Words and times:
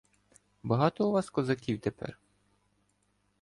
—Багато 0.63 1.07
у 1.09 1.11
вас 1.11 1.29
козаків 1.29 1.79
тепер? 1.79 2.19